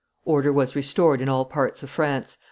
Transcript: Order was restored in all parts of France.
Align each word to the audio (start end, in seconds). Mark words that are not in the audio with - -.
Order 0.25 0.51
was 0.51 0.75
restored 0.75 1.21
in 1.21 1.29
all 1.29 1.45
parts 1.45 1.83
of 1.83 1.91
France. 1.91 2.39